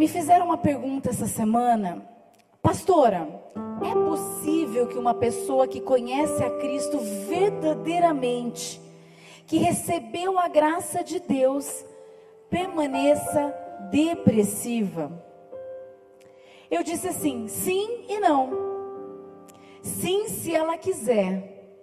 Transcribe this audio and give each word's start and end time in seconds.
Me 0.00 0.08
fizeram 0.08 0.46
uma 0.46 0.56
pergunta 0.56 1.10
essa 1.10 1.26
semana, 1.26 2.02
pastora, 2.62 3.28
é 3.82 3.92
possível 3.92 4.86
que 4.86 4.96
uma 4.96 5.12
pessoa 5.12 5.68
que 5.68 5.78
conhece 5.78 6.42
a 6.42 6.48
Cristo 6.48 6.98
verdadeiramente, 7.28 8.80
que 9.46 9.58
recebeu 9.58 10.38
a 10.38 10.48
graça 10.48 11.04
de 11.04 11.20
Deus, 11.20 11.84
permaneça 12.48 13.54
depressiva? 13.90 15.22
Eu 16.70 16.82
disse 16.82 17.08
assim: 17.08 17.46
sim 17.46 18.06
e 18.08 18.18
não. 18.20 18.52
Sim, 19.82 20.28
se 20.28 20.54
ela 20.54 20.78
quiser, 20.78 21.76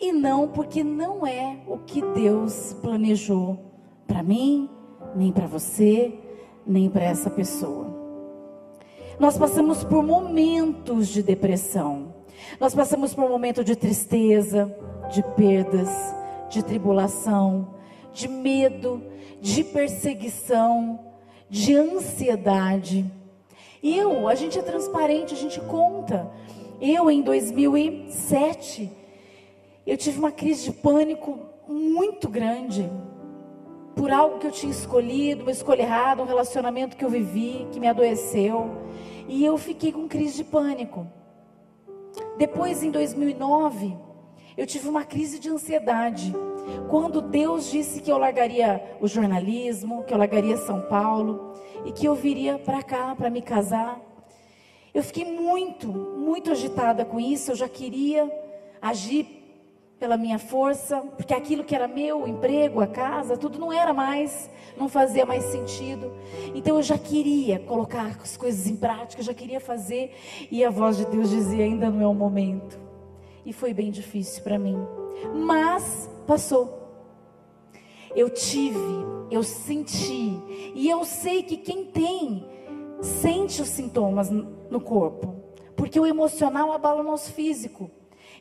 e 0.00 0.10
não 0.10 0.48
porque 0.48 0.82
não 0.82 1.26
é 1.26 1.58
o 1.66 1.76
que 1.80 2.00
Deus 2.00 2.72
planejou 2.80 3.58
para 4.06 4.22
mim, 4.22 4.70
nem 5.14 5.30
para 5.30 5.46
você, 5.46 6.18
nem 6.68 6.90
para 6.90 7.04
essa 7.04 7.30
pessoa. 7.30 7.86
Nós 9.18 9.38
passamos 9.38 9.82
por 9.82 10.04
momentos 10.04 11.08
de 11.08 11.22
depressão. 11.22 12.14
Nós 12.60 12.74
passamos 12.74 13.14
por 13.14 13.24
um 13.24 13.28
momento 13.28 13.64
de 13.64 13.74
tristeza, 13.74 14.72
de 15.10 15.22
perdas, 15.34 15.88
de 16.50 16.62
tribulação, 16.62 17.74
de 18.12 18.28
medo, 18.28 19.02
de 19.40 19.64
perseguição, 19.64 21.00
de 21.48 21.74
ansiedade. 21.74 23.10
Eu, 23.82 24.28
a 24.28 24.34
gente 24.34 24.58
é 24.58 24.62
transparente, 24.62 25.34
a 25.34 25.36
gente 25.36 25.60
conta. 25.62 26.30
Eu, 26.80 27.10
em 27.10 27.22
2007, 27.22 28.90
eu 29.86 29.96
tive 29.96 30.18
uma 30.18 30.30
crise 30.30 30.64
de 30.64 30.72
pânico 30.72 31.40
muito 31.66 32.28
grande 32.28 32.88
por 33.98 34.12
algo 34.12 34.38
que 34.38 34.46
eu 34.46 34.52
tinha 34.52 34.70
escolhido, 34.70 35.42
uma 35.42 35.50
escolha 35.50 35.82
errada, 35.82 36.22
um 36.22 36.24
relacionamento 36.24 36.96
que 36.96 37.04
eu 37.04 37.10
vivi, 37.10 37.66
que 37.72 37.80
me 37.80 37.88
adoeceu. 37.88 38.70
E 39.26 39.44
eu 39.44 39.58
fiquei 39.58 39.90
com 39.90 40.06
crise 40.06 40.36
de 40.36 40.44
pânico. 40.44 41.04
Depois, 42.38 42.84
em 42.84 42.92
2009, 42.92 43.96
eu 44.56 44.66
tive 44.66 44.88
uma 44.88 45.04
crise 45.04 45.40
de 45.40 45.50
ansiedade. 45.50 46.32
Quando 46.88 47.20
Deus 47.20 47.68
disse 47.70 48.00
que 48.00 48.10
eu 48.10 48.18
largaria 48.18 48.80
o 49.00 49.08
jornalismo, 49.08 50.04
que 50.04 50.14
eu 50.14 50.18
largaria 50.18 50.56
São 50.56 50.80
Paulo 50.82 51.54
e 51.84 51.90
que 51.90 52.06
eu 52.06 52.14
viria 52.14 52.56
para 52.56 52.82
cá 52.84 53.16
para 53.16 53.28
me 53.28 53.42
casar. 53.42 54.00
Eu 54.94 55.02
fiquei 55.02 55.24
muito, 55.24 55.88
muito 55.88 56.52
agitada 56.52 57.04
com 57.04 57.18
isso. 57.18 57.50
Eu 57.50 57.56
já 57.56 57.68
queria 57.68 58.30
agir 58.80 59.37
pela 59.98 60.16
minha 60.16 60.38
força, 60.38 61.00
porque 61.16 61.34
aquilo 61.34 61.64
que 61.64 61.74
era 61.74 61.88
meu, 61.88 62.22
o 62.22 62.28
emprego, 62.28 62.80
a 62.80 62.86
casa, 62.86 63.36
tudo 63.36 63.58
não 63.58 63.72
era 63.72 63.92
mais, 63.92 64.48
não 64.76 64.88
fazia 64.88 65.26
mais 65.26 65.44
sentido. 65.44 66.12
Então 66.54 66.76
eu 66.76 66.82
já 66.82 66.96
queria 66.96 67.58
colocar 67.58 68.16
as 68.22 68.36
coisas 68.36 68.66
em 68.66 68.76
prática, 68.76 69.20
eu 69.20 69.26
já 69.26 69.34
queria 69.34 69.60
fazer, 69.60 70.14
e 70.50 70.64
a 70.64 70.70
voz 70.70 70.96
de 70.96 71.04
Deus 71.06 71.30
dizia: 71.30 71.64
ainda 71.64 71.90
não 71.90 72.00
é 72.00 72.06
o 72.06 72.14
momento. 72.14 72.78
E 73.44 73.52
foi 73.52 73.74
bem 73.74 73.90
difícil 73.90 74.42
para 74.42 74.58
mim, 74.58 74.76
mas 75.34 76.08
passou. 76.26 76.76
Eu 78.14 78.30
tive, 78.30 78.78
eu 79.30 79.42
senti, 79.42 80.40
e 80.74 80.88
eu 80.88 81.04
sei 81.04 81.42
que 81.42 81.56
quem 81.56 81.84
tem, 81.86 82.46
sente 83.00 83.60
os 83.60 83.68
sintomas 83.68 84.30
no 84.30 84.80
corpo, 84.80 85.36
porque 85.76 85.98
o 85.98 86.06
emocional 86.06 86.72
abala 86.72 87.00
o 87.00 87.04
nosso 87.04 87.32
físico. 87.32 87.90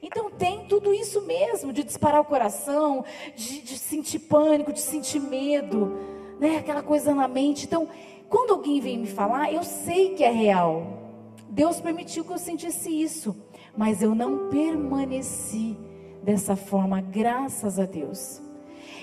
Então 0.01 0.29
tem 0.29 0.65
tudo 0.65 0.93
isso 0.93 1.21
mesmo, 1.21 1.73
de 1.73 1.83
disparar 1.83 2.21
o 2.21 2.25
coração, 2.25 3.03
de, 3.35 3.61
de 3.61 3.77
sentir 3.77 4.19
pânico, 4.19 4.71
de 4.71 4.81
sentir 4.81 5.19
medo, 5.19 5.97
né? 6.39 6.57
Aquela 6.57 6.83
coisa 6.83 7.13
na 7.13 7.27
mente. 7.27 7.65
Então, 7.65 7.87
quando 8.29 8.53
alguém 8.53 8.79
vem 8.79 8.97
me 8.97 9.07
falar, 9.07 9.51
eu 9.51 9.63
sei 9.63 10.13
que 10.13 10.23
é 10.23 10.31
real. 10.31 11.07
Deus 11.49 11.79
permitiu 11.79 12.23
que 12.23 12.31
eu 12.31 12.37
sentisse 12.37 12.89
isso, 12.89 13.35
mas 13.75 14.01
eu 14.01 14.13
não 14.13 14.49
permaneci 14.49 15.77
dessa 16.21 16.55
forma, 16.55 17.01
graças 17.01 17.79
a 17.79 17.85
Deus. 17.85 18.41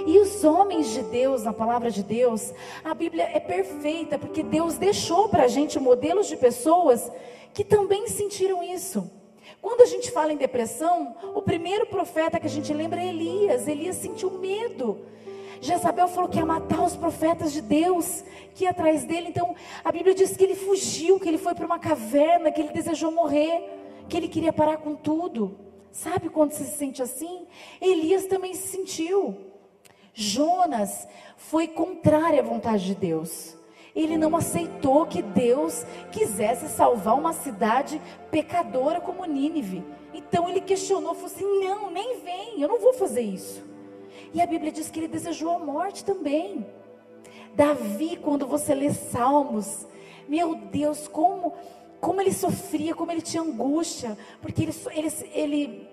E 0.07 0.19
os 0.19 0.45
homens 0.45 0.93
de 0.93 1.03
Deus, 1.05 1.45
na 1.45 1.53
palavra 1.53 1.91
de 1.91 2.03
Deus, 2.03 2.53
a 2.85 2.93
Bíblia 2.95 3.25
é 3.33 3.41
perfeita, 3.41 4.19
porque 4.19 4.43
Deus 4.43 4.77
deixou 4.77 5.29
para 5.29 5.45
a 5.45 5.49
gente 5.49 5.79
modelos 5.79 6.27
de 6.27 6.37
pessoas 6.37 7.11
que 7.53 7.65
também 7.65 8.09
sentiram 8.09 8.63
isso. 8.63 9.11
Quando 9.61 9.83
a 9.83 9.87
gente 9.87 10.11
fala 10.11 10.33
em 10.33 10.37
depressão, 10.37 11.17
o 11.35 11.43
primeiro 11.43 11.87
profeta 11.87 12.39
que 12.39 12.47
a 12.47 12.51
gente 12.51 12.73
lembra 12.73 13.01
é 13.01 13.09
Elias. 13.09 13.67
Elias 13.67 13.97
sentiu 13.97 14.31
medo. 14.31 15.07
Jezabel 15.61 16.09
falou 16.09 16.29
que 16.29 16.39
ia 16.39 16.45
matar 16.45 16.83
os 16.83 16.95
profetas 16.95 17.53
de 17.53 17.63
Deus, 17.63 18.23
que 18.55 18.65
ia 18.65 18.71
atrás 18.71 19.05
dele. 19.05 19.29
Então, 19.29 19.55
a 19.83 19.91
Bíblia 19.91 20.15
diz 20.15 20.37
que 20.37 20.45
ele 20.45 20.55
fugiu, 20.55 21.19
que 21.19 21.29
ele 21.29 21.39
foi 21.39 21.55
para 21.55 21.65
uma 21.65 21.79
caverna, 21.79 22.53
que 22.53 22.61
ele 22.61 22.73
desejou 22.73 23.11
morrer, 23.11 23.63
que 24.09 24.17
ele 24.17 24.29
queria 24.29 24.53
parar 24.53 24.77
com 24.77 24.95
tudo. 24.95 25.59
Sabe 25.91 26.29
quando 26.29 26.53
se 26.53 26.65
sente 26.65 27.03
assim? 27.03 27.47
Elias 27.81 28.27
também 28.27 28.53
se 28.53 28.69
sentiu. 28.69 29.37
Jonas 30.13 31.09
foi 31.37 31.67
contrário 31.67 32.41
à 32.41 32.43
vontade 32.43 32.85
de 32.85 32.95
Deus. 32.95 33.57
Ele 33.95 34.17
não 34.17 34.35
aceitou 34.37 35.07
que 35.07 35.23
Deus 35.23 35.85
quisesse 36.11 36.69
salvar 36.69 37.17
uma 37.17 37.33
cidade 37.33 38.01
pecadora 38.31 39.01
como 39.01 39.25
Nínive. 39.25 39.85
Então 40.13 40.49
ele 40.49 40.61
questionou, 40.61 41.15
falou 41.15 41.27
assim: 41.27 41.61
não, 41.61 41.91
nem 41.91 42.21
vem, 42.21 42.61
eu 42.61 42.69
não 42.69 42.81
vou 42.81 42.93
fazer 42.93 43.21
isso. 43.21 43.65
E 44.33 44.41
a 44.43 44.47
Bíblia 44.47 44.73
diz 44.73 44.91
que 44.91 44.99
ele 44.99 45.09
desejou 45.09 45.51
a 45.51 45.59
morte 45.59 46.05
também. 46.05 46.67
Davi, 47.55 48.17
quando 48.17 48.47
você 48.47 48.75
lê 48.75 48.93
Salmos, 48.93 49.87
meu 50.29 50.57
Deus, 50.57 51.07
como, 51.07 51.53
como 52.01 52.21
ele 52.21 52.33
sofria, 52.33 52.95
como 52.95 53.13
ele 53.13 53.23
tinha 53.23 53.43
angústia, 53.43 54.19
porque 54.43 54.63
ele, 54.65 54.75
ele, 54.93 55.13
ele 55.33 55.89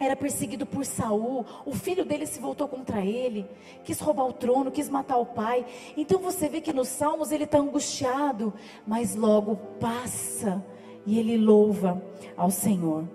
era 0.00 0.14
perseguido 0.14 0.64
por 0.64 0.84
Saul, 0.84 1.44
o 1.66 1.72
filho 1.72 2.04
dele 2.04 2.26
se 2.26 2.38
voltou 2.38 2.68
contra 2.68 3.04
ele, 3.04 3.46
quis 3.84 3.98
roubar 4.00 4.26
o 4.26 4.32
trono, 4.32 4.70
quis 4.70 4.88
matar 4.88 5.16
o 5.16 5.26
pai. 5.26 5.66
Então 5.96 6.20
você 6.20 6.48
vê 6.48 6.60
que 6.60 6.72
nos 6.72 6.88
Salmos 6.88 7.32
ele 7.32 7.44
está 7.44 7.58
angustiado, 7.58 8.54
mas 8.86 9.14
logo 9.14 9.56
passa 9.80 10.64
e 11.04 11.18
ele 11.18 11.36
louva 11.36 12.02
ao 12.36 12.50
Senhor. 12.50 13.08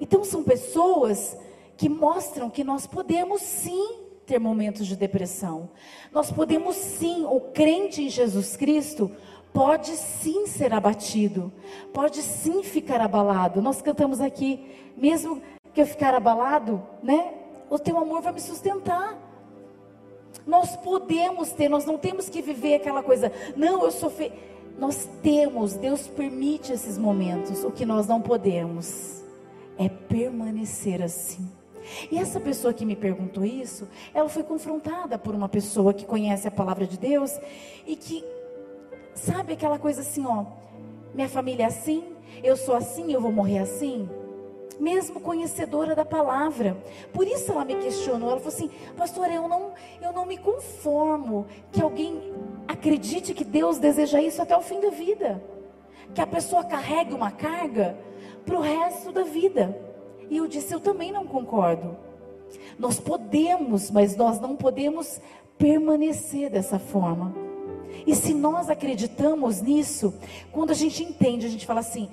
Então 0.00 0.24
são 0.24 0.42
pessoas 0.42 1.36
que 1.76 1.88
mostram 1.88 2.50
que 2.50 2.64
nós 2.64 2.86
podemos 2.86 3.40
sim 3.42 4.00
ter 4.26 4.38
momentos 4.38 4.86
de 4.86 4.96
depressão. 4.96 5.70
Nós 6.12 6.30
podemos 6.30 6.76
sim, 6.76 7.24
o 7.24 7.40
crente 7.40 8.02
em 8.02 8.10
Jesus 8.10 8.56
Cristo 8.56 9.10
pode 9.52 9.92
sim 9.96 10.46
ser 10.46 10.74
abatido, 10.74 11.52
pode 11.92 12.20
sim 12.22 12.62
ficar 12.62 13.00
abalado. 13.00 13.62
Nós 13.62 13.80
cantamos 13.80 14.20
aqui, 14.20 14.66
mesmo 14.96 15.40
que 15.76 15.82
eu 15.82 15.86
ficar 15.86 16.14
abalado, 16.14 16.82
né? 17.02 17.34
O 17.68 17.78
teu 17.78 17.98
amor 17.98 18.22
vai 18.22 18.32
me 18.32 18.40
sustentar. 18.40 19.14
Nós 20.46 20.74
podemos 20.74 21.52
ter, 21.52 21.68
nós 21.68 21.84
não 21.84 21.98
temos 21.98 22.30
que 22.30 22.40
viver 22.40 22.76
aquela 22.76 23.02
coisa, 23.02 23.30
não, 23.54 23.84
eu 23.84 23.90
sou 23.90 24.08
fe... 24.08 24.32
Nós 24.78 25.06
temos, 25.22 25.74
Deus 25.74 26.08
permite 26.08 26.72
esses 26.72 26.96
momentos. 26.96 27.62
O 27.62 27.70
que 27.70 27.84
nós 27.84 28.06
não 28.06 28.22
podemos 28.22 29.22
é 29.76 29.86
permanecer 29.88 31.02
assim. 31.02 31.46
E 32.10 32.18
essa 32.18 32.40
pessoa 32.40 32.72
que 32.72 32.86
me 32.86 32.96
perguntou 32.96 33.44
isso, 33.44 33.86
ela 34.14 34.30
foi 34.30 34.42
confrontada 34.42 35.18
por 35.18 35.34
uma 35.34 35.48
pessoa 35.48 35.92
que 35.92 36.06
conhece 36.06 36.48
a 36.48 36.50
palavra 36.50 36.86
de 36.86 36.98
Deus 36.98 37.38
e 37.86 37.96
que 37.96 38.24
sabe 39.14 39.52
aquela 39.52 39.78
coisa 39.78 40.00
assim, 40.00 40.24
ó, 40.26 40.46
minha 41.14 41.28
família 41.28 41.64
é 41.64 41.66
assim, 41.66 42.02
eu 42.42 42.56
sou 42.56 42.74
assim, 42.74 43.12
eu 43.12 43.20
vou 43.20 43.32
morrer 43.32 43.58
assim 43.58 44.08
mesmo 44.78 45.20
conhecedora 45.20 45.94
da 45.94 46.04
palavra. 46.04 46.76
Por 47.12 47.26
isso 47.26 47.52
ela 47.52 47.64
me 47.64 47.76
questionou. 47.76 48.30
Ela 48.30 48.40
falou 48.40 48.54
assim: 48.54 48.70
Pastor, 48.96 49.30
eu 49.30 49.48
não, 49.48 49.72
eu 50.00 50.12
não 50.12 50.26
me 50.26 50.36
conformo 50.36 51.46
que 51.72 51.82
alguém 51.82 52.34
acredite 52.68 53.34
que 53.34 53.44
Deus 53.44 53.78
deseja 53.78 54.20
isso 54.20 54.42
até 54.42 54.56
o 54.56 54.62
fim 54.62 54.80
da 54.80 54.90
vida. 54.90 55.42
Que 56.14 56.20
a 56.20 56.26
pessoa 56.26 56.64
carregue 56.64 57.14
uma 57.14 57.30
carga 57.30 57.96
para 58.44 58.56
o 58.56 58.60
resto 58.60 59.12
da 59.12 59.24
vida. 59.24 59.76
E 60.30 60.36
eu 60.36 60.46
disse: 60.46 60.74
Eu 60.74 60.80
também 60.80 61.12
não 61.12 61.26
concordo. 61.26 61.96
Nós 62.78 63.00
podemos, 63.00 63.90
mas 63.90 64.16
nós 64.16 64.40
não 64.40 64.56
podemos 64.56 65.20
permanecer 65.58 66.50
dessa 66.50 66.78
forma. 66.78 67.34
E 68.06 68.14
se 68.14 68.34
nós 68.34 68.68
acreditamos 68.68 69.60
nisso, 69.60 70.14
quando 70.52 70.70
a 70.70 70.74
gente 70.74 71.02
entende, 71.02 71.46
a 71.46 71.48
gente 71.48 71.66
fala 71.66 71.80
assim: 71.80 72.08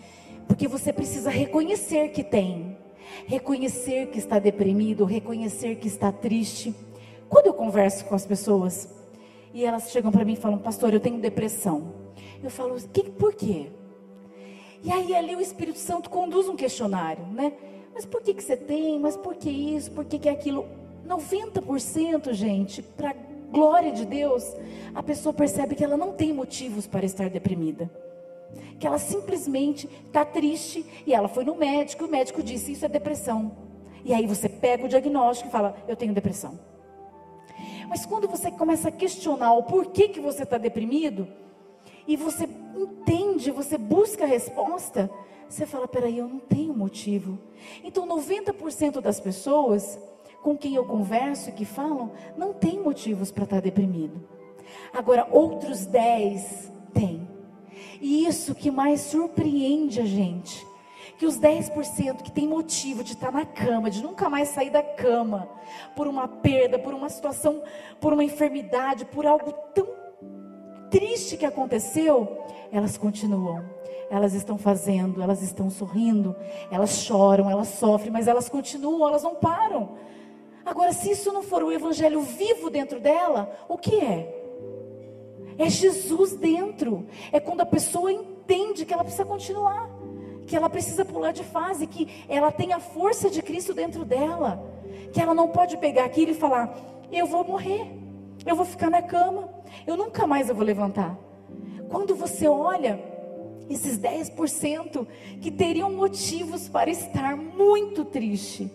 porque 0.48 0.68
você 0.68 0.92
precisa 0.92 1.30
reconhecer 1.30 2.10
que 2.10 2.24
tem, 2.24 2.78
reconhecer 3.26 4.08
que 4.08 4.20
está 4.20 4.40
deprimido, 4.40 5.06
reconhecer 5.06 5.76
que 5.76 5.88
está 5.88 6.12
triste. 6.12 6.76
Quando 7.30 7.48
eu 7.48 7.54
converso 7.54 8.06
com 8.06 8.16
as 8.16 8.26
pessoas 8.26 8.90
e 9.54 9.66
elas 9.66 9.92
chegam 9.92 10.12
para 10.12 10.26
mim 10.26 10.34
e 10.34 10.38
falam, 10.38 10.58
pastor, 10.58 10.94
eu 10.94 11.00
tenho 11.00 11.20
depressão. 11.20 11.94
Eu 12.44 12.50
falo, 12.50 12.76
que, 12.92 13.10
por 13.10 13.34
quê? 13.34 13.68
E 14.84 14.92
aí 14.92 15.16
ali 15.16 15.36
o 15.36 15.42
Espírito 15.42 15.80
Santo 15.80 16.10
conduz 16.10 16.50
um 16.50 16.56
questionário, 16.56 17.26
né? 17.28 17.54
Mas 17.94 18.06
por 18.06 18.22
que, 18.22 18.34
que 18.34 18.44
você 18.44 18.58
tem? 18.58 19.00
Mas 19.00 19.16
por 19.16 19.36
que 19.36 19.50
isso? 19.50 19.92
Por 19.92 20.04
que, 20.04 20.20
que 20.20 20.28
aquilo? 20.28 20.66
90%, 21.08 22.34
gente, 22.34 22.82
para 22.82 23.16
glória 23.52 23.92
de 23.92 24.06
Deus, 24.06 24.44
a 24.96 25.04
pessoa 25.04 25.32
percebe 25.32 25.76
que 25.76 25.84
ela 25.84 25.96
não 25.96 26.12
tem 26.12 26.34
motivos 26.34 26.88
para 26.88 27.06
estar 27.06 27.30
deprimida. 27.30 27.90
Que 28.80 28.88
ela 28.88 28.98
simplesmente 28.98 29.90
está 30.08 30.26
triste 30.26 30.86
e 31.06 31.14
ela 31.14 31.28
foi 31.28 31.44
no 31.44 31.56
médico, 31.56 32.04
e 32.04 32.08
o 32.08 32.12
médico 32.12 32.44
disse: 32.44 32.72
Isso 32.72 32.86
é 32.86 32.90
depressão. 32.90 33.52
E 34.04 34.14
aí 34.14 34.28
você 34.28 34.50
pega 34.50 34.86
o 34.86 34.90
diagnóstico 34.90 35.50
e 35.50 35.52
fala: 35.52 35.76
Eu 35.88 35.96
tenho 35.96 36.14
depressão. 36.14 36.60
Mas 37.88 38.06
quando 38.06 38.28
você 38.28 38.50
começa 38.52 38.90
a 38.90 38.92
questionar 38.92 39.54
o 39.54 39.64
porquê 39.64 40.08
que 40.08 40.20
você 40.20 40.44
está 40.44 40.58
deprimido, 40.58 41.28
e 42.08 42.16
você 42.16 42.50
entende, 42.76 43.52
você 43.52 43.78
busca 43.78 44.24
a 44.24 44.28
resposta, 44.28 45.10
você 45.48 45.66
fala: 45.66 45.88
peraí, 45.88 46.18
eu 46.18 46.28
não 46.28 46.40
tenho 46.40 46.74
motivo. 46.74 47.38
Então, 47.84 48.08
90% 48.08 49.00
das 49.00 49.20
pessoas 49.20 50.00
com 50.42 50.58
quem 50.58 50.76
eu 50.76 50.86
converso 50.86 51.50
e 51.50 51.54
que 51.54 51.66
falam 51.66 52.12
não 52.36 52.54
tem 52.54 52.80
motivos 52.80 53.32
para 53.32 53.46
estar 53.46 53.58
tá 53.58 53.62
deprimido. 53.62 54.28
Agora, 54.92 55.28
outros 55.32 55.86
10 55.86 56.72
têm. 56.94 57.28
E 58.02 58.26
isso 58.26 58.56
que 58.56 58.72
mais 58.72 59.02
surpreende 59.02 60.02
a 60.02 60.06
gente. 60.06 60.66
Que 61.18 61.26
os 61.26 61.40
10% 61.40 62.24
que 62.24 62.32
tem 62.32 62.48
motivo 62.48 63.04
de 63.04 63.14
estar 63.14 63.32
na 63.32 63.46
cama, 63.46 63.90
de 63.90 64.02
nunca 64.02 64.30
mais 64.30 64.50
sair 64.50 64.70
da 64.70 64.84
cama, 64.84 65.48
por 65.96 66.08
uma 66.08 66.28
perda, 66.28 66.80
por 66.80 66.94
uma 66.94 67.10
situação, 67.10 67.62
por 68.00 68.14
uma 68.14 68.24
enfermidade, 68.24 69.06
por 69.06 69.26
algo 69.26 69.52
tão 69.74 69.88
triste 70.90 71.38
que 71.38 71.46
aconteceu, 71.46 72.46
elas 72.72 72.98
continuam 72.98 73.64
elas 74.14 74.36
estão 74.36 74.60
fazendo, 74.60 75.24
elas 75.24 75.42
estão 75.42 75.72
sorrindo, 75.72 76.36
elas 76.70 76.98
choram, 76.98 77.50
elas 77.50 77.70
sofrem, 77.70 78.12
mas 78.12 78.28
elas 78.28 78.48
continuam, 78.48 79.08
elas 79.08 79.24
não 79.24 79.34
param. 79.34 79.98
Agora, 80.64 80.94
se 80.94 81.10
isso 81.10 81.32
não 81.34 81.42
for 81.42 81.64
o 81.64 81.72
evangelho 81.72 82.22
vivo 82.22 82.70
dentro 82.70 83.00
dela, 83.00 83.52
o 83.68 83.76
que 83.76 83.96
é? 84.00 84.43
É 85.64 85.70
Jesus 85.70 86.36
dentro. 86.36 87.08
É 87.32 87.40
quando 87.40 87.62
a 87.62 87.66
pessoa 87.66 88.12
entende 88.12 88.86
que 88.86 88.94
ela 88.94 89.04
precisa 89.04 89.24
continuar, 89.24 89.90
que 90.46 90.58
ela 90.58 90.70
precisa 90.70 91.06
pular 91.06 91.32
de 91.32 91.44
fase, 91.44 91.88
que 91.88 92.26
ela 92.28 92.52
tem 92.52 92.74
a 92.74 92.80
força 92.80 93.30
de 93.30 93.42
Cristo 93.42 93.74
dentro 93.74 94.04
dela, 94.04 94.62
que 95.14 95.22
ela 95.22 95.34
não 95.34 95.48
pode 95.48 95.78
pegar 95.78 96.04
aquilo 96.04 96.32
e 96.32 96.36
falar: 96.36 96.76
eu 97.10 97.26
vou 97.26 97.46
morrer, 97.46 97.90
eu 98.46 98.58
vou 98.58 98.66
ficar 98.66 98.90
na 98.90 99.02
cama, 99.02 99.50
eu 99.88 99.96
nunca 99.96 100.28
mais 100.28 100.50
eu 100.50 100.56
vou 100.56 100.66
levantar. 100.66 101.18
Quando 101.90 102.14
você 102.14 102.46
olha 102.46 103.00
esses 103.70 103.98
10% 103.98 105.08
que 105.40 105.50
teriam 105.50 105.94
motivos 105.94 106.68
para 106.68 106.90
estar 106.90 107.38
muito 107.38 108.04
triste. 108.04 108.70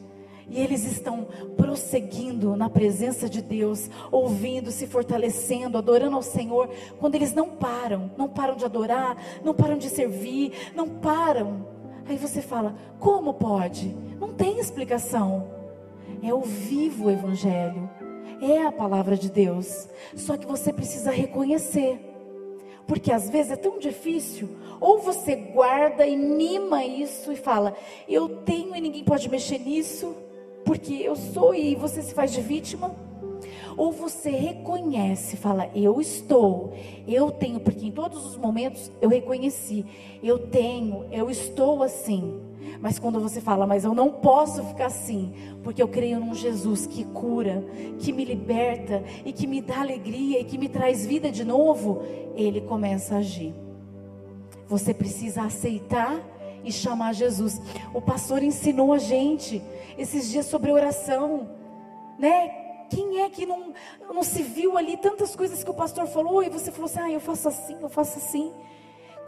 E 0.50 0.60
eles 0.60 0.84
estão 0.84 1.26
prosseguindo 1.56 2.56
na 2.56 2.70
presença 2.70 3.28
de 3.28 3.42
Deus, 3.42 3.90
ouvindo, 4.10 4.70
se 4.70 4.86
fortalecendo, 4.86 5.76
adorando 5.76 6.16
ao 6.16 6.22
Senhor, 6.22 6.70
quando 6.98 7.14
eles 7.14 7.34
não 7.34 7.50
param, 7.50 8.10
não 8.16 8.28
param 8.28 8.56
de 8.56 8.64
adorar, 8.64 9.16
não 9.44 9.54
param 9.54 9.76
de 9.76 9.90
servir, 9.90 10.52
não 10.74 10.88
param. 10.88 11.66
Aí 12.08 12.16
você 12.16 12.40
fala: 12.40 12.74
como 12.98 13.34
pode? 13.34 13.94
Não 14.18 14.32
tem 14.32 14.58
explicação. 14.58 15.56
É 16.22 16.32
o 16.32 16.40
vivo 16.40 17.10
Evangelho, 17.10 17.88
é 18.40 18.62
a 18.62 18.72
palavra 18.72 19.16
de 19.16 19.30
Deus. 19.30 19.88
Só 20.16 20.36
que 20.36 20.46
você 20.46 20.72
precisa 20.72 21.10
reconhecer 21.10 22.08
porque 22.88 23.12
às 23.12 23.28
vezes 23.28 23.52
é 23.52 23.56
tão 23.56 23.78
difícil. 23.78 24.48
Ou 24.80 24.98
você 24.98 25.36
guarda 25.36 26.06
e 26.06 26.16
mima 26.16 26.84
isso 26.84 27.30
e 27.30 27.36
fala: 27.36 27.76
Eu 28.08 28.28
tenho 28.28 28.74
e 28.74 28.80
ninguém 28.80 29.04
pode 29.04 29.28
mexer 29.28 29.58
nisso, 29.58 30.16
porque 30.68 30.92
eu 30.92 31.16
sou 31.16 31.54
e 31.54 31.74
você 31.74 32.02
se 32.02 32.12
faz 32.12 32.30
de 32.30 32.42
vítima. 32.42 32.94
Ou 33.74 33.90
você 33.90 34.28
reconhece, 34.28 35.34
fala: 35.34 35.70
Eu 35.74 35.98
estou, 35.98 36.74
eu 37.06 37.30
tenho, 37.30 37.58
porque 37.58 37.86
em 37.86 37.90
todos 37.90 38.26
os 38.26 38.36
momentos 38.36 38.92
eu 39.00 39.08
reconheci, 39.08 39.86
eu 40.22 40.38
tenho, 40.38 41.06
eu 41.10 41.30
estou 41.30 41.82
assim. 41.82 42.38
Mas 42.82 42.98
quando 42.98 43.18
você 43.18 43.40
fala, 43.40 43.66
mas 43.66 43.82
eu 43.82 43.94
não 43.94 44.10
posso 44.10 44.62
ficar 44.62 44.86
assim, 44.86 45.32
porque 45.64 45.82
eu 45.82 45.88
creio 45.88 46.20
num 46.20 46.34
Jesus 46.34 46.86
que 46.86 47.02
cura, 47.02 47.64
que 47.98 48.12
me 48.12 48.26
liberta 48.26 49.02
e 49.24 49.32
que 49.32 49.46
me 49.46 49.62
dá 49.62 49.80
alegria 49.80 50.38
e 50.38 50.44
que 50.44 50.58
me 50.58 50.68
traz 50.68 51.06
vida 51.06 51.30
de 51.30 51.44
novo, 51.44 52.02
ele 52.36 52.60
começa 52.60 53.14
a 53.14 53.18
agir. 53.18 53.54
Você 54.66 54.92
precisa 54.92 55.44
aceitar 55.44 56.22
e 56.64 56.72
chamar 56.72 57.12
Jesus. 57.12 57.60
O 57.92 58.00
pastor 58.00 58.42
ensinou 58.42 58.92
a 58.92 58.98
gente 58.98 59.62
esses 59.96 60.30
dias 60.30 60.46
sobre 60.46 60.70
oração, 60.70 61.50
né? 62.18 62.48
Quem 62.90 63.20
é 63.20 63.28
que 63.28 63.44
não, 63.44 63.72
não 64.12 64.22
se 64.22 64.42
viu 64.42 64.78
ali 64.78 64.96
tantas 64.96 65.36
coisas 65.36 65.62
que 65.62 65.70
o 65.70 65.74
pastor 65.74 66.06
falou 66.06 66.42
e 66.42 66.48
você 66.48 66.70
falou 66.70 66.86
assim: 66.86 67.00
ah, 67.00 67.10
eu 67.10 67.20
faço 67.20 67.48
assim, 67.48 67.76
eu 67.80 67.88
faço 67.88 68.18
assim. 68.18 68.52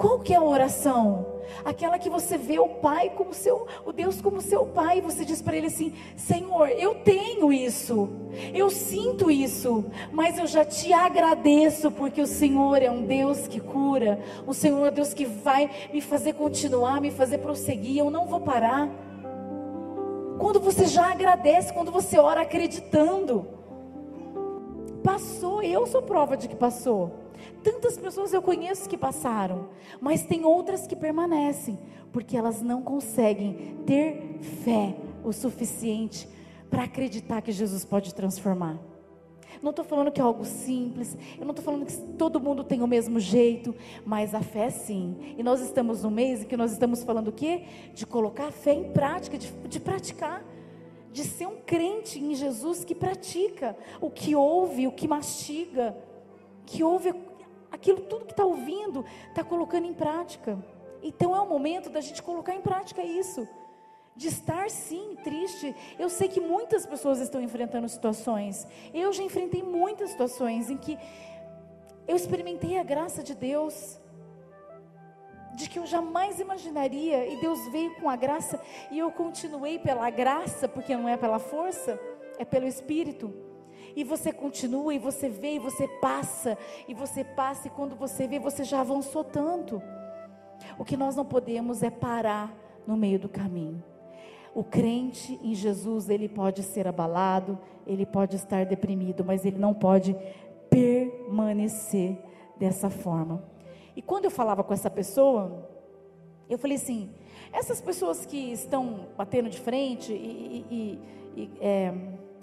Qual 0.00 0.18
que 0.18 0.32
é 0.32 0.36
a 0.38 0.42
oração? 0.42 1.26
Aquela 1.62 1.98
que 1.98 2.08
você 2.08 2.38
vê 2.38 2.58
o 2.58 2.66
Pai 2.66 3.10
como 3.10 3.34
seu, 3.34 3.66
o 3.84 3.92
Deus 3.92 4.18
como 4.18 4.40
seu 4.40 4.64
Pai, 4.64 4.96
e 4.96 5.00
você 5.02 5.26
diz 5.26 5.42
para 5.42 5.54
ele 5.54 5.66
assim: 5.66 5.92
Senhor, 6.16 6.70
eu 6.70 6.94
tenho 6.94 7.52
isso, 7.52 8.08
eu 8.54 8.70
sinto 8.70 9.30
isso, 9.30 9.84
mas 10.10 10.38
eu 10.38 10.46
já 10.46 10.64
te 10.64 10.90
agradeço 10.90 11.90
porque 11.90 12.22
o 12.22 12.26
Senhor 12.26 12.82
é 12.82 12.90
um 12.90 13.02
Deus 13.02 13.46
que 13.46 13.60
cura, 13.60 14.18
o 14.46 14.54
Senhor 14.54 14.86
é 14.86 14.90
um 14.90 14.94
Deus 14.94 15.12
que 15.12 15.26
vai 15.26 15.68
me 15.92 16.00
fazer 16.00 16.32
continuar, 16.32 16.98
me 16.98 17.10
fazer 17.10 17.36
prosseguir, 17.36 17.98
eu 17.98 18.10
não 18.10 18.26
vou 18.26 18.40
parar. 18.40 18.88
Quando 20.38 20.60
você 20.60 20.86
já 20.86 21.12
agradece, 21.12 21.74
quando 21.74 21.92
você 21.92 22.18
ora 22.18 22.40
acreditando, 22.40 23.46
passou, 25.02 25.62
eu 25.62 25.86
sou 25.86 26.02
prova 26.02 26.36
de 26.36 26.48
que 26.48 26.56
passou. 26.56 27.12
Tantas 27.62 27.96
pessoas 27.96 28.32
eu 28.32 28.42
conheço 28.42 28.88
que 28.88 28.96
passaram, 28.96 29.68
mas 30.00 30.24
tem 30.24 30.44
outras 30.44 30.86
que 30.86 30.96
permanecem, 30.96 31.78
porque 32.12 32.36
elas 32.36 32.62
não 32.62 32.82
conseguem 32.82 33.76
ter 33.86 34.38
fé 34.64 34.96
o 35.24 35.32
suficiente 35.32 36.28
para 36.70 36.84
acreditar 36.84 37.42
que 37.42 37.52
Jesus 37.52 37.84
pode 37.84 38.14
transformar. 38.14 38.78
Não 39.62 39.70
estou 39.70 39.84
falando 39.84 40.10
que 40.10 40.20
é 40.20 40.24
algo 40.24 40.44
simples, 40.44 41.16
eu 41.38 41.44
não 41.44 41.50
estou 41.50 41.64
falando 41.64 41.84
que 41.84 41.94
todo 42.16 42.40
mundo 42.40 42.64
tem 42.64 42.82
o 42.82 42.86
mesmo 42.86 43.20
jeito, 43.20 43.74
mas 44.06 44.34
a 44.34 44.40
fé 44.40 44.70
sim. 44.70 45.34
E 45.36 45.42
nós 45.42 45.60
estamos 45.60 46.02
no 46.02 46.10
mês 46.10 46.42
em 46.42 46.46
que 46.46 46.56
nós 46.56 46.72
estamos 46.72 47.02
falando 47.02 47.28
o 47.28 47.32
quê? 47.32 47.64
De 47.92 48.06
colocar 48.06 48.46
a 48.46 48.52
fé 48.52 48.72
em 48.72 48.90
prática, 48.92 49.36
de, 49.36 49.50
de 49.68 49.78
praticar 49.78 50.42
de 51.10 51.24
ser 51.24 51.46
um 51.46 51.60
crente 51.60 52.18
em 52.18 52.34
Jesus 52.34 52.84
que 52.84 52.94
pratica 52.94 53.76
o 54.00 54.10
que 54.10 54.34
ouve, 54.34 54.86
o 54.86 54.92
que 54.92 55.08
mastiga, 55.08 55.96
que 56.64 56.84
ouve 56.84 57.14
aquilo 57.70 58.00
tudo 58.02 58.26
que 58.26 58.32
está 58.32 58.44
ouvindo, 58.44 59.04
está 59.28 59.44
colocando 59.44 59.86
em 59.86 59.94
prática. 59.94 60.58
Então 61.02 61.34
é 61.34 61.40
o 61.40 61.48
momento 61.48 61.90
da 61.90 62.00
gente 62.00 62.22
colocar 62.22 62.54
em 62.54 62.60
prática 62.60 63.02
isso. 63.02 63.46
De 64.16 64.28
estar 64.28 64.68
sim 64.70 65.16
triste. 65.22 65.74
Eu 65.98 66.10
sei 66.10 66.28
que 66.28 66.40
muitas 66.40 66.84
pessoas 66.84 67.20
estão 67.20 67.40
enfrentando 67.40 67.88
situações. 67.88 68.66
Eu 68.92 69.12
já 69.12 69.22
enfrentei 69.22 69.62
muitas 69.62 70.10
situações 70.10 70.68
em 70.68 70.76
que 70.76 70.98
eu 72.06 72.16
experimentei 72.16 72.76
a 72.76 72.82
graça 72.82 73.22
de 73.22 73.34
Deus. 73.34 73.99
De 75.54 75.68
que 75.68 75.78
eu 75.78 75.86
jamais 75.86 76.40
imaginaria, 76.40 77.26
e 77.26 77.40
Deus 77.40 77.58
veio 77.70 77.94
com 77.96 78.08
a 78.08 78.16
graça, 78.16 78.60
e 78.90 78.98
eu 78.98 79.10
continuei 79.10 79.78
pela 79.78 80.08
graça, 80.10 80.68
porque 80.68 80.96
não 80.96 81.08
é 81.08 81.16
pela 81.16 81.38
força, 81.38 82.00
é 82.38 82.44
pelo 82.44 82.66
Espírito. 82.66 83.32
E 83.96 84.04
você 84.04 84.32
continua, 84.32 84.94
e 84.94 84.98
você 84.98 85.28
vê, 85.28 85.54
e 85.54 85.58
você 85.58 85.88
passa, 86.00 86.56
e 86.86 86.94
você 86.94 87.24
passa, 87.24 87.66
e 87.66 87.70
quando 87.70 87.96
você 87.96 88.26
vê, 88.26 88.38
você 88.38 88.64
já 88.64 88.80
avançou 88.80 89.24
tanto. 89.24 89.82
O 90.78 90.84
que 90.84 90.96
nós 90.96 91.16
não 91.16 91.24
podemos 91.24 91.82
é 91.82 91.90
parar 91.90 92.54
no 92.86 92.96
meio 92.96 93.18
do 93.18 93.28
caminho. 93.28 93.82
O 94.54 94.64
crente 94.64 95.38
em 95.42 95.54
Jesus, 95.54 96.08
ele 96.08 96.28
pode 96.28 96.62
ser 96.62 96.86
abalado, 96.86 97.58
ele 97.86 98.04
pode 98.04 98.36
estar 98.36 98.64
deprimido, 98.64 99.24
mas 99.24 99.44
ele 99.44 99.58
não 99.58 99.74
pode 99.74 100.16
permanecer 100.68 102.18
dessa 102.56 102.90
forma. 102.90 103.42
E 104.00 104.02
quando 104.02 104.24
eu 104.24 104.30
falava 104.30 104.64
com 104.64 104.72
essa 104.72 104.88
pessoa, 104.88 105.68
eu 106.48 106.56
falei 106.56 106.78
assim: 106.78 107.10
essas 107.52 107.82
pessoas 107.82 108.24
que 108.24 108.50
estão 108.50 109.08
batendo 109.14 109.50
de 109.50 109.60
frente 109.60 110.10
e, 110.10 110.64
e, 110.70 110.98
e 111.36 111.50
é, 111.60 111.92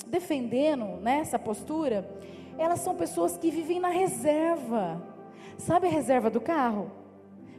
defendendo 0.06 0.86
né, 1.02 1.18
essa 1.18 1.40
postura, 1.40 2.08
elas 2.60 2.82
são 2.82 2.94
pessoas 2.96 3.40
que 3.40 3.50
vivem 3.50 3.80
na 3.80 3.88
reserva. 3.88 5.02
Sabe 5.58 5.88
a 5.88 5.90
reserva 5.90 6.30
do 6.30 6.40
carro? 6.40 6.92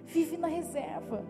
Vive 0.06 0.36
na 0.36 0.46
reserva. 0.46 1.24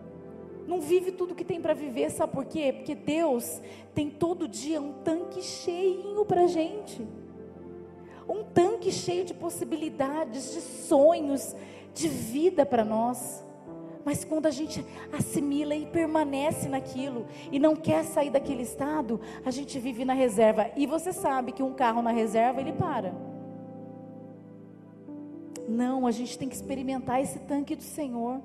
Não 0.67 0.79
vive 0.79 1.11
tudo 1.11 1.33
que 1.33 1.43
tem 1.43 1.59
para 1.59 1.73
viver, 1.73 2.11
sabe 2.11 2.33
por 2.33 2.45
quê? 2.45 2.71
Porque 2.71 2.93
Deus 2.93 3.59
tem 3.95 4.11
todo 4.11 4.47
dia 4.47 4.79
um 4.79 4.93
tanque 5.01 5.41
cheinho 5.41 6.23
para 6.23 6.45
gente. 6.45 7.01
Um 8.27 8.43
tanque 8.43 8.91
cheio 8.91 9.25
de 9.25 9.33
possibilidades, 9.33 10.53
de 10.53 10.61
sonhos, 10.61 11.55
de 11.93 12.07
vida 12.07 12.65
para 12.65 12.83
nós. 12.83 13.43
Mas 14.05 14.23
quando 14.23 14.45
a 14.45 14.51
gente 14.51 14.85
assimila 15.11 15.75
e 15.75 15.85
permanece 15.85 16.67
naquilo 16.69 17.25
e 17.51 17.59
não 17.59 17.75
quer 17.75 18.03
sair 18.03 18.29
daquele 18.29 18.63
estado, 18.63 19.19
a 19.45 19.51
gente 19.51 19.77
vive 19.77 20.05
na 20.05 20.13
reserva. 20.13 20.71
E 20.75 20.85
você 20.87 21.11
sabe 21.11 21.51
que 21.51 21.61
um 21.61 21.73
carro 21.73 22.01
na 22.01 22.11
reserva 22.11 22.61
ele 22.61 22.73
para. 22.73 23.13
Não, 25.67 26.07
a 26.07 26.11
gente 26.11 26.37
tem 26.37 26.49
que 26.49 26.55
experimentar 26.55 27.21
esse 27.21 27.39
tanque 27.39 27.75
do 27.75 27.83
Senhor. 27.83 28.41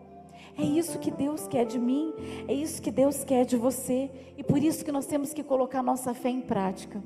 É 0.56 0.62
isso 0.62 0.98
que 0.98 1.10
Deus 1.10 1.48
quer 1.48 1.64
de 1.64 1.78
mim, 1.78 2.12
é 2.46 2.52
isso 2.52 2.80
que 2.80 2.90
Deus 2.90 3.24
quer 3.24 3.44
de 3.44 3.56
você, 3.56 4.10
e 4.36 4.44
por 4.44 4.62
isso 4.62 4.84
que 4.84 4.92
nós 4.92 5.04
temos 5.04 5.32
que 5.32 5.42
colocar 5.42 5.82
nossa 5.82 6.14
fé 6.14 6.28
em 6.28 6.40
prática. 6.40 7.02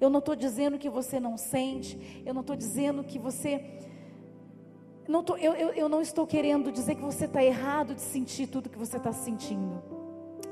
Eu 0.00 0.10
não 0.10 0.18
estou 0.18 0.34
dizendo 0.34 0.78
que 0.78 0.90
você 0.90 1.20
não 1.20 1.36
sente, 1.36 2.22
eu 2.24 2.34
não 2.34 2.40
estou 2.40 2.56
dizendo 2.56 3.04
que 3.04 3.18
você. 3.18 3.64
Não 5.08 5.22
tô, 5.22 5.36
eu, 5.36 5.52
eu, 5.54 5.68
eu 5.70 5.88
não 5.88 6.02
estou 6.02 6.26
querendo 6.26 6.72
dizer 6.72 6.96
que 6.96 7.02
você 7.02 7.26
está 7.26 7.42
errado 7.42 7.94
de 7.94 8.00
sentir 8.00 8.48
tudo 8.48 8.68
que 8.68 8.78
você 8.78 8.96
está 8.96 9.12
sentindo. 9.12 9.82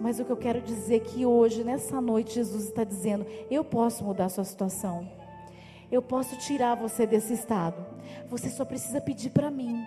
Mas 0.01 0.19
o 0.19 0.25
que 0.25 0.31
eu 0.31 0.37
quero 0.37 0.61
dizer 0.61 0.97
é 0.97 1.01
que 1.01 1.27
hoje, 1.27 1.65
nessa 1.65 2.01
noite, 2.01 2.35
Jesus 2.35 2.65
está 2.65 2.85
dizendo: 2.85 3.27
eu 3.51 3.65
posso 3.65 4.05
mudar 4.05 4.27
a 4.27 4.29
sua 4.29 4.45
situação. 4.45 5.09
Eu 5.91 6.03
posso 6.03 6.37
tirar 6.39 6.75
você 6.75 7.07
desse 7.07 7.33
estado. 7.33 7.85
Você 8.29 8.49
só 8.49 8.65
precisa 8.65 9.01
pedir 9.01 9.31
para 9.31 9.51
mim. 9.51 9.85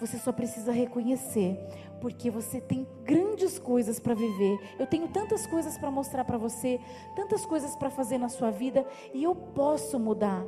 Você 0.00 0.18
só 0.18 0.32
precisa 0.32 0.72
reconhecer, 0.72 1.56
porque 2.00 2.28
você 2.30 2.60
tem 2.60 2.86
grandes 3.04 3.58
coisas 3.58 4.00
para 4.00 4.12
viver. 4.12 4.58
Eu 4.78 4.86
tenho 4.86 5.06
tantas 5.08 5.46
coisas 5.46 5.78
para 5.78 5.90
mostrar 5.90 6.24
para 6.24 6.36
você, 6.36 6.80
tantas 7.14 7.46
coisas 7.46 7.76
para 7.76 7.90
fazer 7.90 8.18
na 8.18 8.28
sua 8.28 8.50
vida, 8.50 8.84
e 9.12 9.22
eu 9.22 9.34
posso 9.34 9.98
mudar 9.98 10.44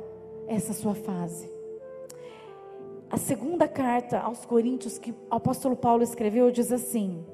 essa 0.47 0.73
sua 0.73 0.93
fase. 0.93 1.56
A 3.09 3.17
segunda 3.17 3.67
carta 3.67 4.19
aos 4.19 4.45
Coríntios 4.45 4.97
que 4.97 5.11
o 5.11 5.15
apóstolo 5.35 5.75
Paulo 5.75 6.03
escreveu 6.03 6.51
diz 6.51 6.71
assim: 6.71 7.25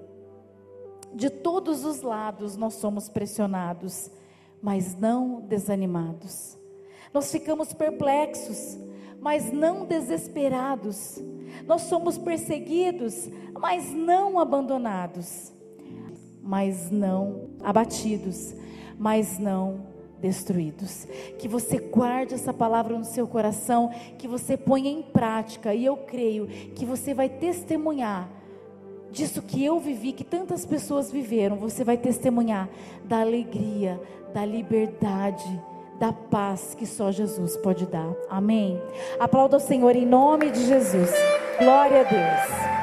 De 1.13 1.29
todos 1.29 1.83
os 1.83 2.01
lados 2.01 2.55
nós 2.55 2.75
somos 2.75 3.09
pressionados, 3.09 4.11
mas 4.61 4.95
não 4.95 5.41
desanimados. 5.41 6.57
Nós 7.11 7.31
ficamos 7.31 7.73
perplexos, 7.73 8.77
mas 9.19 9.51
não 9.51 9.85
desesperados. 9.85 11.17
Nós 11.65 11.83
somos 11.83 12.17
perseguidos, 12.17 13.29
mas 13.59 13.91
não 13.91 14.39
abandonados. 14.39 15.51
Mas 16.41 16.91
não 16.91 17.49
abatidos, 17.63 18.53
mas 18.97 19.39
não 19.39 19.92
destruídos. 20.23 21.05
Que 21.37 21.49
você 21.49 21.77
guarde 21.77 22.33
essa 22.33 22.53
palavra 22.53 22.97
no 22.97 23.03
seu 23.03 23.27
coração, 23.27 23.91
que 24.17 24.27
você 24.27 24.55
ponha 24.55 24.89
em 24.89 25.03
prática, 25.03 25.75
e 25.75 25.85
eu 25.85 25.97
creio 25.97 26.47
que 26.47 26.85
você 26.85 27.13
vai 27.13 27.27
testemunhar 27.27 28.29
disso 29.11 29.43
que 29.43 29.63
eu 29.63 29.79
vivi, 29.79 30.13
que 30.13 30.23
tantas 30.23 30.65
pessoas 30.65 31.11
viveram. 31.11 31.57
Você 31.57 31.83
vai 31.83 31.97
testemunhar 31.97 32.69
da 33.03 33.19
alegria, 33.19 34.01
da 34.33 34.43
liberdade 34.43 35.61
da 35.99 36.11
paz 36.11 36.73
que 36.73 36.87
só 36.87 37.11
Jesus 37.11 37.55
pode 37.57 37.85
dar. 37.85 38.13
Amém. 38.29 38.81
Aplauda 39.19 39.57
o 39.57 39.59
Senhor 39.59 39.95
em 39.95 40.05
nome 40.05 40.49
de 40.49 40.65
Jesus. 40.65 41.11
Glória 41.59 42.01
a 42.01 42.03
Deus. 42.03 42.82